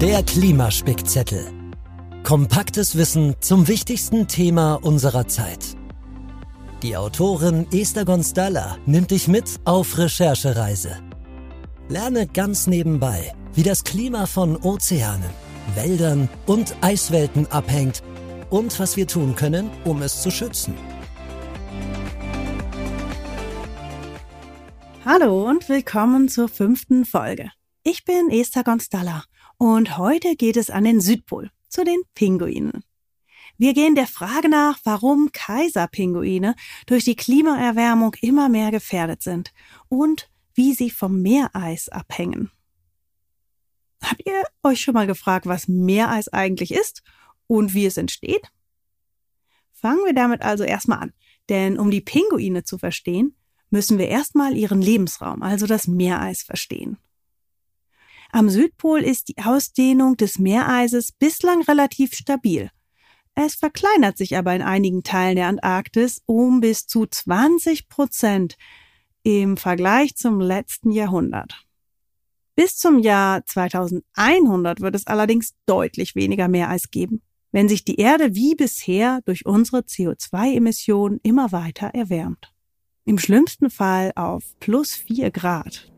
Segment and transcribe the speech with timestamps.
[0.00, 1.44] Der Klimaspickzettel.
[2.22, 5.76] Kompaktes Wissen zum wichtigsten Thema unserer Zeit.
[6.84, 11.02] Die Autorin Esther Gonstalla nimmt dich mit auf Recherchereise.
[11.88, 15.30] Lerne ganz nebenbei, wie das Klima von Ozeanen,
[15.74, 18.04] Wäldern und Eiswelten abhängt
[18.50, 20.74] und was wir tun können, um es zu schützen.
[25.04, 27.50] Hallo und willkommen zur fünften Folge.
[27.82, 29.24] Ich bin Esther Gonstalla
[29.58, 32.84] und heute geht es an den Südpol, zu den Pinguinen.
[33.58, 36.54] Wir gehen der Frage nach, warum Kaiserpinguine
[36.86, 39.52] durch die Klimaerwärmung immer mehr gefährdet sind
[39.88, 42.52] und wie sie vom Meereis abhängen.
[44.00, 47.02] Habt ihr euch schon mal gefragt, was Meereis eigentlich ist
[47.48, 48.52] und wie es entsteht?
[49.72, 51.12] Fangen wir damit also erstmal an,
[51.48, 53.36] denn um die Pinguine zu verstehen,
[53.70, 56.98] müssen wir erstmal ihren Lebensraum, also das Meereis, verstehen.
[58.30, 62.70] Am Südpol ist die Ausdehnung des Meereises bislang relativ stabil.
[63.34, 68.56] Es verkleinert sich aber in einigen Teilen der Antarktis um bis zu 20 Prozent
[69.22, 71.64] im Vergleich zum letzten Jahrhundert.
[72.56, 78.34] Bis zum Jahr 2100 wird es allerdings deutlich weniger Meereis geben, wenn sich die Erde
[78.34, 82.52] wie bisher durch unsere CO2-Emissionen immer weiter erwärmt.
[83.04, 85.90] Im schlimmsten Fall auf plus vier Grad.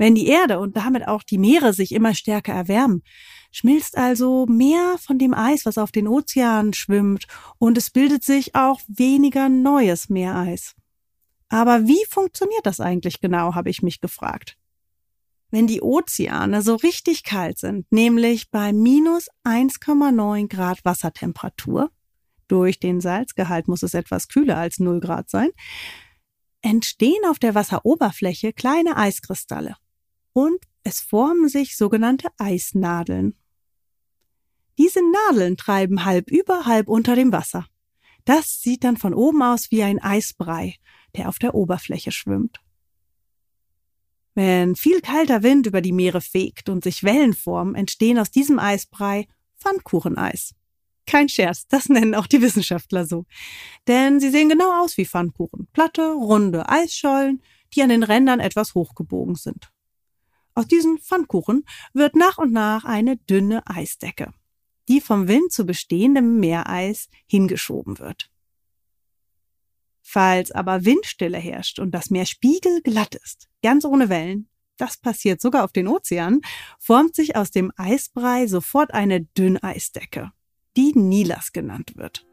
[0.00, 3.02] Wenn die Erde und damit auch die Meere sich immer stärker erwärmen,
[3.52, 7.26] schmilzt also mehr von dem Eis, was auf den Ozeanen schwimmt,
[7.58, 10.74] und es bildet sich auch weniger neues Meereis.
[11.50, 14.56] Aber wie funktioniert das eigentlich genau, habe ich mich gefragt
[15.50, 21.90] wenn die Ozeane so richtig kalt sind, nämlich bei minus 1,9 Grad Wassertemperatur,
[22.46, 25.50] durch den Salzgehalt muss es etwas kühler als 0 Grad sein,
[26.62, 29.74] entstehen auf der Wasseroberfläche kleine Eiskristalle
[30.32, 33.34] und es formen sich sogenannte Eisnadeln.
[34.78, 37.66] Diese Nadeln treiben halb über, halb unter dem Wasser.
[38.24, 40.76] Das sieht dann von oben aus wie ein Eisbrei,
[41.16, 42.60] der auf der Oberfläche schwimmt.
[44.34, 48.58] Wenn viel kalter Wind über die Meere fegt und sich Wellen formen, entstehen aus diesem
[48.58, 49.26] Eisbrei
[49.58, 50.54] Pfannkucheneis.
[51.06, 53.26] Kein Scherz, das nennen auch die Wissenschaftler so.
[53.88, 55.66] Denn sie sehen genau aus wie Pfannkuchen.
[55.72, 57.42] Platte, runde Eisschollen,
[57.74, 59.70] die an den Rändern etwas hochgebogen sind.
[60.54, 64.32] Aus diesen Pfannkuchen wird nach und nach eine dünne Eisdecke,
[64.88, 68.30] die vom Wind zu bestehendem Meereis hingeschoben wird.
[70.02, 75.64] Falls aber Windstille herrscht und das Meer spiegelglatt ist, ganz ohne Wellen, das passiert sogar
[75.64, 76.40] auf den Ozeanen,
[76.78, 80.32] formt sich aus dem Eisbrei sofort eine Dünneisdecke,
[80.76, 82.26] die Nilas genannt wird.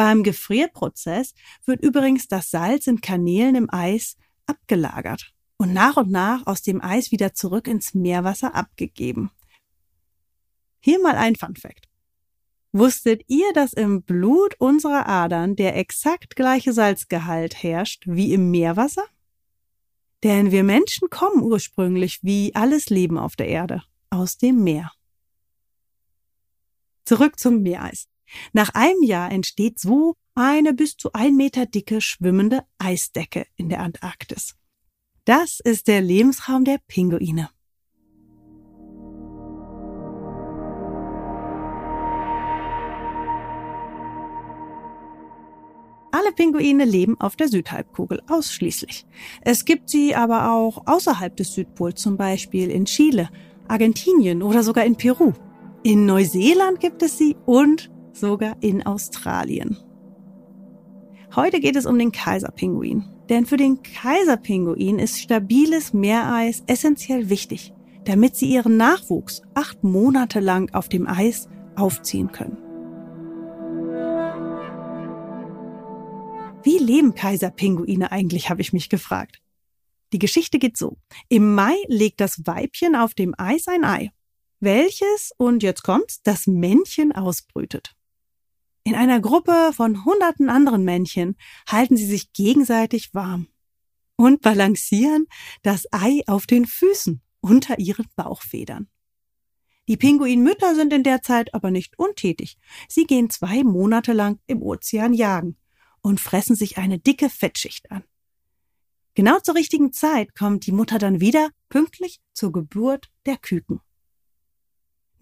[0.00, 1.34] Beim Gefrierprozess
[1.66, 4.16] wird übrigens das Salz in Kanälen im Eis
[4.46, 9.30] abgelagert und nach und nach aus dem Eis wieder zurück ins Meerwasser abgegeben.
[10.80, 11.86] Hier mal ein Fun Fact.
[12.72, 19.04] Wusstet ihr, dass im Blut unserer Adern der exakt gleiche Salzgehalt herrscht wie im Meerwasser?
[20.22, 24.92] Denn wir Menschen kommen ursprünglich wie alles Leben auf der Erde aus dem Meer.
[27.04, 28.08] Zurück zum Meereis.
[28.52, 33.80] Nach einem Jahr entsteht so eine bis zu ein Meter dicke schwimmende Eisdecke in der
[33.80, 34.56] Antarktis.
[35.24, 37.50] Das ist der Lebensraum der Pinguine.
[46.12, 49.06] Alle Pinguine leben auf der Südhalbkugel ausschließlich.
[49.42, 53.30] Es gibt sie aber auch außerhalb des Südpols, zum Beispiel in Chile,
[53.68, 55.32] Argentinien oder sogar in Peru.
[55.82, 59.76] In Neuseeland gibt es sie und sogar in Australien.
[61.34, 63.04] Heute geht es um den Kaiserpinguin.
[63.30, 67.72] Denn für den Kaiserpinguin ist stabiles Meereis essentiell wichtig,
[68.04, 72.58] damit sie ihren Nachwuchs acht Monate lang auf dem Eis aufziehen können.
[76.64, 79.40] Wie leben Kaiserpinguine eigentlich, habe ich mich gefragt.
[80.12, 80.96] Die Geschichte geht so.
[81.28, 84.10] Im Mai legt das Weibchen auf dem Eis ein Ei,
[84.58, 87.94] welches, und jetzt kommt's, das Männchen ausbrütet.
[88.82, 91.36] In einer Gruppe von hunderten anderen Männchen
[91.68, 93.48] halten sie sich gegenseitig warm
[94.16, 95.26] und balancieren
[95.62, 98.88] das Ei auf den Füßen unter ihren Bauchfedern.
[99.88, 102.56] Die Pinguinmütter sind in der Zeit aber nicht untätig.
[102.88, 105.56] Sie gehen zwei Monate lang im Ozean jagen
[106.00, 108.04] und fressen sich eine dicke Fettschicht an.
[109.14, 113.80] Genau zur richtigen Zeit kommt die Mutter dann wieder, pünktlich zur Geburt der Küken.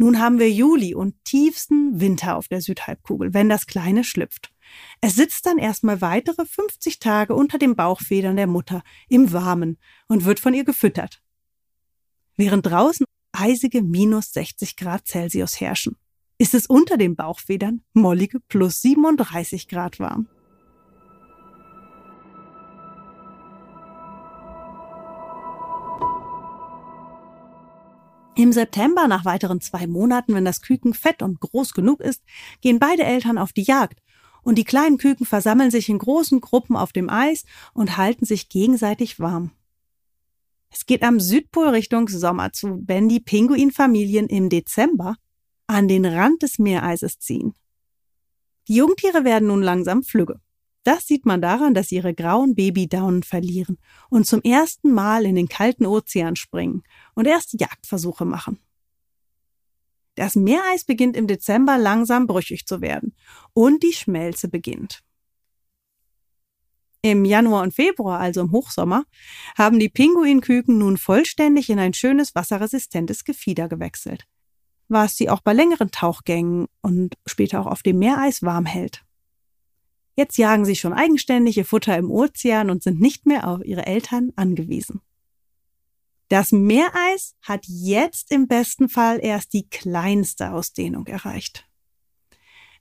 [0.00, 4.52] Nun haben wir Juli und tiefsten Winter auf der Südhalbkugel, wenn das Kleine schlüpft.
[5.00, 10.24] Es sitzt dann erstmal weitere 50 Tage unter den Bauchfedern der Mutter im Warmen und
[10.24, 11.20] wird von ihr gefüttert.
[12.36, 15.96] Während draußen eisige minus 60 Grad Celsius herrschen,
[16.38, 20.28] ist es unter den Bauchfedern mollige plus 37 Grad warm.
[28.38, 32.22] Im September, nach weiteren zwei Monaten, wenn das Küken fett und groß genug ist,
[32.60, 34.00] gehen beide Eltern auf die Jagd
[34.44, 37.44] und die kleinen Küken versammeln sich in großen Gruppen auf dem Eis
[37.74, 39.50] und halten sich gegenseitig warm.
[40.70, 45.16] Es geht am Südpol Richtung Sommer zu, wenn die Pinguinfamilien im Dezember
[45.66, 47.54] an den Rand des Meereises ziehen.
[48.68, 50.38] Die Jungtiere werden nun langsam flügge.
[50.84, 53.78] Das sieht man daran, dass ihre grauen Babydaunen verlieren
[54.08, 56.82] und zum ersten Mal in den kalten Ozean springen
[57.14, 58.58] und erste Jagdversuche machen.
[60.14, 63.14] Das Meereis beginnt im Dezember langsam brüchig zu werden
[63.52, 65.02] und die Schmelze beginnt.
[67.02, 69.04] Im Januar und Februar, also im Hochsommer,
[69.56, 74.24] haben die Pinguinküken nun vollständig in ein schönes wasserresistentes Gefieder gewechselt,
[74.88, 79.04] was sie auch bei längeren Tauchgängen und später auch auf dem Meereis warm hält.
[80.18, 83.86] Jetzt jagen sie schon eigenständig ihr Futter im Ozean und sind nicht mehr auf ihre
[83.86, 85.00] Eltern angewiesen.
[86.26, 91.68] Das Meereis hat jetzt im besten Fall erst die kleinste Ausdehnung erreicht.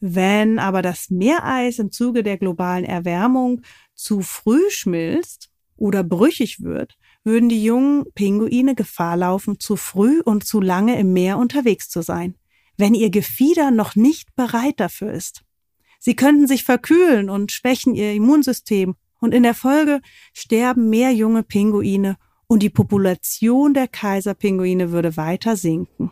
[0.00, 3.62] Wenn aber das Meereis im Zuge der globalen Erwärmung
[3.94, 10.44] zu früh schmilzt oder brüchig wird, würden die jungen Pinguine Gefahr laufen, zu früh und
[10.44, 12.34] zu lange im Meer unterwegs zu sein,
[12.76, 15.44] wenn ihr Gefieder noch nicht bereit dafür ist.
[16.02, 20.00] Sie könnten sich verkühlen und schwächen ihr Immunsystem und in der Folge
[20.32, 22.16] sterben mehr junge Pinguine
[22.46, 26.10] und die Population der Kaiserpinguine würde weiter sinken.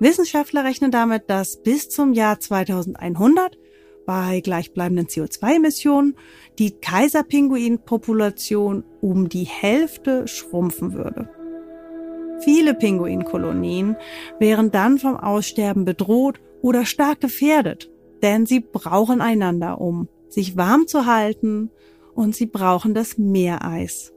[0.00, 3.56] Wissenschaftler rechnen damit, dass bis zum Jahr 2100
[4.04, 6.16] bei gleichbleibenden CO2-Emissionen
[6.58, 11.35] die Kaiserpinguinpopulation um die Hälfte schrumpfen würde.
[12.40, 13.96] Viele Pinguinkolonien
[14.38, 17.90] wären dann vom Aussterben bedroht oder stark gefährdet,
[18.22, 21.70] denn sie brauchen einander, um sich warm zu halten
[22.14, 24.12] und sie brauchen das Meereis.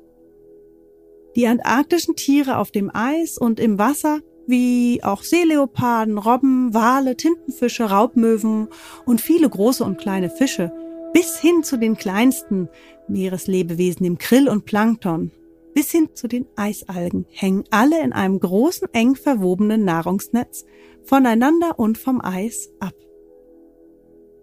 [1.36, 7.83] Die antarktischen Tiere auf dem Eis und im Wasser wie auch Seeleoparden, Robben, Wale, Tintenfische,
[7.83, 8.68] Raubmöwen
[9.06, 10.71] und viele große und kleine Fische,
[11.13, 12.68] bis hin zu den kleinsten
[13.07, 15.31] Meereslebewesen, dem Krill und Plankton,
[15.79, 20.65] bis hin zu den Eisalgen, hängen alle in einem großen, eng verwobenen Nahrungsnetz
[21.05, 22.93] voneinander und vom Eis ab.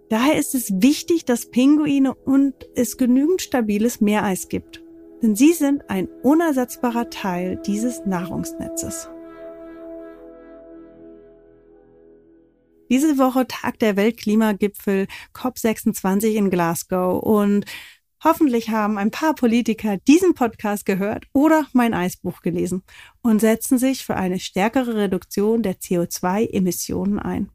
[0.08, 4.82] Daher ist es wichtig, dass Pinguine und es genügend stabiles Meereis gibt,
[5.22, 9.10] denn sie sind ein unersetzbarer Teil dieses Nahrungsnetzes.
[12.88, 17.66] Diese Woche tagt der Weltklimagipfel COP26 in Glasgow und
[18.22, 22.82] hoffentlich haben ein paar Politiker diesen Podcast gehört oder mein Eisbuch gelesen
[23.22, 27.50] und setzen sich für eine stärkere Reduktion der CO2-Emissionen ein.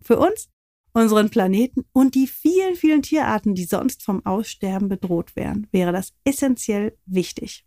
[0.00, 0.48] Für uns,
[0.92, 6.12] unseren Planeten und die vielen, vielen Tierarten, die sonst vom Aussterben bedroht wären, wäre das
[6.24, 7.64] essentiell wichtig.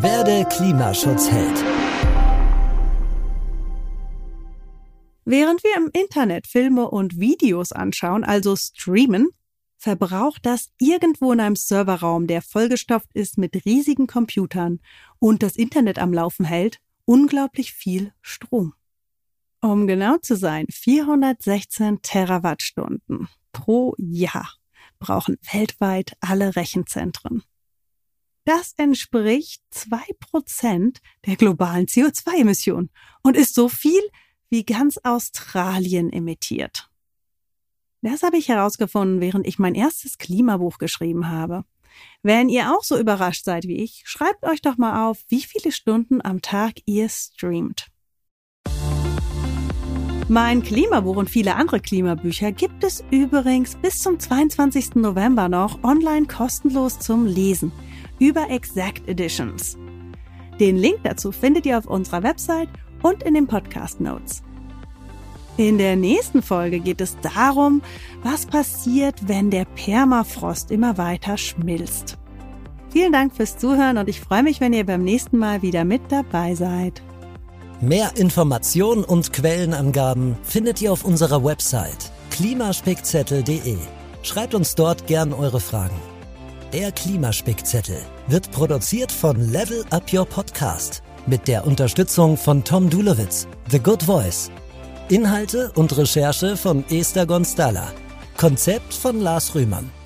[0.00, 1.77] Werde Klimaschutzheld.
[5.30, 9.28] Während wir im Internet Filme und Videos anschauen, also streamen,
[9.76, 14.80] verbraucht das irgendwo in einem Serverraum, der vollgestopft ist mit riesigen Computern
[15.18, 18.72] und das Internet am Laufen hält, unglaublich viel Strom.
[19.60, 24.50] Um genau zu sein, 416 Terawattstunden pro Jahr
[24.98, 27.42] brauchen weltweit alle Rechenzentren.
[28.46, 32.88] Das entspricht zwei Prozent der globalen CO2-Emissionen
[33.22, 34.00] und ist so viel
[34.50, 36.88] wie ganz Australien emittiert.
[38.02, 41.64] Das habe ich herausgefunden, während ich mein erstes Klimabuch geschrieben habe.
[42.22, 45.72] Wenn ihr auch so überrascht seid wie ich, schreibt euch doch mal auf, wie viele
[45.72, 47.88] Stunden am Tag ihr streamt.
[50.30, 54.96] Mein Klimabuch und viele andere Klimabücher gibt es übrigens bis zum 22.
[54.96, 57.72] November noch online kostenlos zum Lesen
[58.18, 59.78] über Exact Editions.
[60.60, 62.68] Den Link dazu findet ihr auf unserer Website
[63.02, 64.42] und in den Podcast Notes.
[65.56, 67.82] In der nächsten Folge geht es darum,
[68.22, 72.16] was passiert, wenn der Permafrost immer weiter schmilzt.
[72.90, 76.00] Vielen Dank fürs Zuhören und ich freue mich, wenn ihr beim nächsten Mal wieder mit
[76.10, 77.02] dabei seid.
[77.80, 83.76] Mehr Informationen und Quellenangaben findet ihr auf unserer Website klimaspickzettel.de.
[84.22, 85.96] Schreibt uns dort gern eure Fragen.
[86.72, 93.46] Der Klimaspickzettel wird produziert von Level Up Your Podcast mit der Unterstützung von Tom Dulowitz,
[93.70, 94.50] The Good Voice.
[95.08, 97.92] Inhalte und Recherche von Esther Gonstala.
[98.36, 99.97] Konzept von Lars Rühmann.